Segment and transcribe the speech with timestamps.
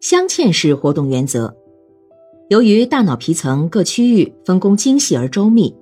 [0.00, 1.54] 镶嵌式活动原则。
[2.48, 5.74] 由于大脑皮层各区域分工精细而周密，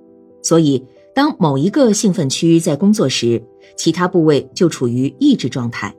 [0.43, 3.41] 所以当某一个兴奋区在工作时，
[3.77, 5.95] 其他部位就处于抑制状态。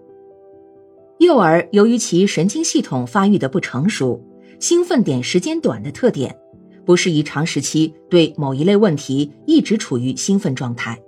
[1.18, 4.22] 幼儿由于其神经系统发育的不成熟，
[4.58, 6.38] 兴奋点时间短的特点，
[6.84, 11.00] 不适宜长时期对某一类问题一直处于兴奋状态。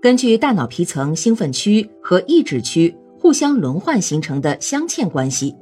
[0.00, 5.54] 根据大脑皮层兴奋区和抑制区互相轮换形成的镶嵌关系，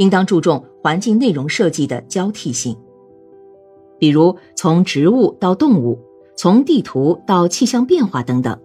[0.00, 2.74] 应当注重环境内容设计的交替性。
[3.98, 5.98] 比如，从植物到动物，
[6.34, 8.58] 从地图到气象变化等等，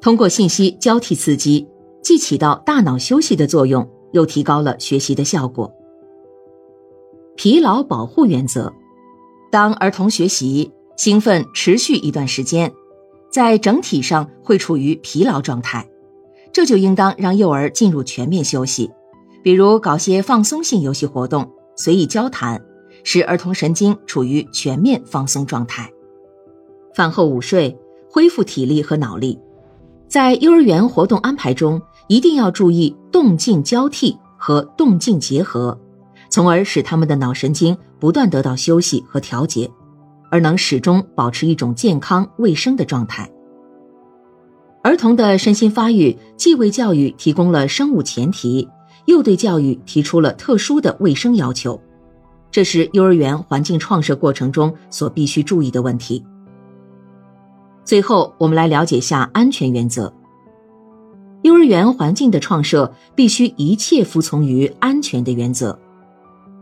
[0.00, 1.66] 通过信息交替刺激，
[2.02, 5.72] 既起到大脑休息的作用，又提高了学习的效果。
[7.34, 8.72] 疲劳保护原则：
[9.50, 12.72] 当儿童学习兴奋持续一段时间，
[13.28, 15.90] 在整体上会处于疲劳状态，
[16.52, 18.88] 这就应当让幼儿进入全面休息，
[19.42, 22.60] 比如搞些放松性游戏活动，随意交谈，
[23.04, 25.90] 使儿童神经处于全面放松状态。
[26.94, 27.76] 饭后午睡，
[28.10, 29.38] 恢复体力和脑力。
[30.08, 35.78] 在幼儿园活动安排中，一定要注意动静交替和动静结合。
[36.28, 39.70] 从而使他们的脑神经不断得到休息和调节，
[40.30, 43.28] 而能始终保持一种健康卫生的状态。
[44.82, 48.68] 儿童的身心发育既为教育提供了生物前提，
[49.10, 51.78] 又对教育提出了特殊的卫生要求，
[52.48, 56.24] 这是幼儿园环境创设过程中所必须注意的问题。
[57.84, 60.12] 最后，我们来了解下安全原则。
[61.42, 65.76] 幼儿园环境的创设必须一切服从于安全的原则。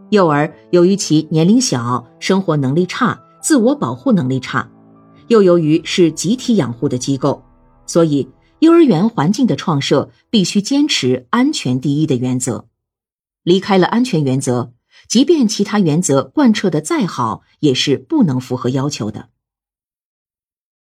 [0.08, 4.66] 幼儿由于其年龄小、生活能力差、自我保护能力差，
[5.26, 7.42] 又由于是集体养护的机构，
[7.84, 8.26] 所以
[8.60, 12.68] 幼儿园环境的创设必须坚持安全第一的原则。
[13.42, 14.72] 离开了安全原则，
[15.08, 19.30] 即便其他原则贯彻的再好，也是不能符合要求的。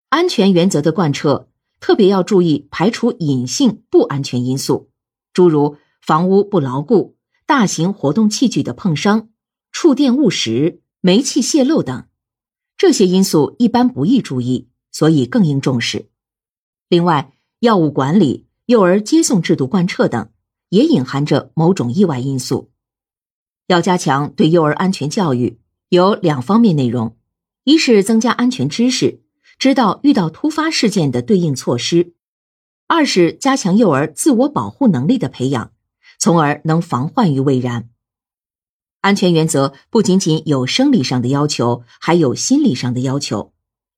[0.08, 1.48] 安全原则的贯彻，
[1.80, 4.90] 特别要注意排除隐性不安全因素，
[5.32, 7.16] 诸如房屋不牢固。
[7.46, 9.28] 大型活动器具的碰伤、
[9.70, 12.06] 触电误食、煤气泄漏等，
[12.78, 16.08] 这些因素一般不易注意，所以更应重视。
[16.88, 20.28] 另外，药物管理、幼儿接送制度贯彻等，
[20.68, 22.70] 也隐含着某种意外因素。
[23.66, 27.16] 要加强对幼儿安全教育，有两方面内容：
[27.64, 29.22] 一是增加安全知识，
[29.58, 32.12] 知道遇到突发事件的对应措施；
[32.86, 35.70] 二是加强幼儿自我保护能力的培养。
[36.16, 37.90] 从而能防患于未然。
[39.00, 43.52] 安全原则不仅仅有生理上的要求，还有心理上的要求，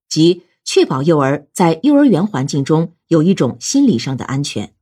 [0.08, 0.42] 即
[0.76, 4.74] 确保幼儿在幼儿园环境中有一种心理上的安全。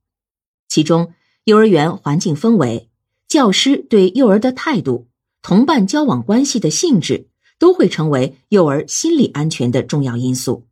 [0.66, 2.91] 其中，幼儿园环境氛围、
[3.28, 5.06] 教师对幼儿的态度、
[5.41, 7.28] 同伴交往关系的性质，
[7.60, 10.66] 都会成为幼儿心理安全的重要因素。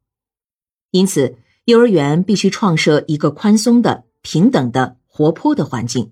[0.90, 6.10] 因此，幼儿园必须创设一个宽松的、平等的、活泼的环境。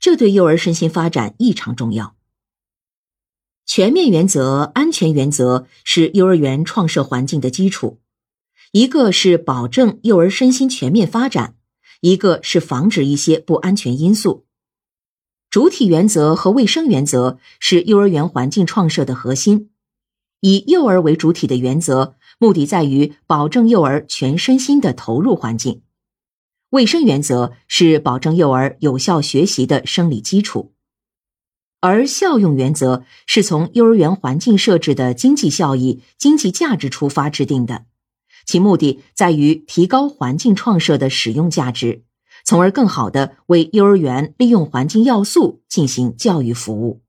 [0.00, 2.16] 这对幼儿身心发展异常重要。
[3.64, 8.00] 全面原则、安全原则是幼儿园创设环境的基础，
[8.72, 11.56] 一个是保证幼儿身心全面发展，
[12.00, 14.46] 一个是防止一些不安全因素。
[15.50, 19.68] 主体原则和卫生原则是幼儿园环境创设的核心。
[20.40, 25.82] 以幼儿为主体的原则，目的在于保证幼儿全身心的投入环境。
[26.70, 30.72] 卫生原则是保证幼儿有效学习的生理基础，
[31.80, 37.84] 而效用原则是从幼儿园环境设置的经济效益、经济价值出发制定的，
[38.52, 42.04] 其目的在于提高环境创设的使用价值，
[42.44, 47.00] 从而更好的为幼儿园利用环境要素进行教育服务。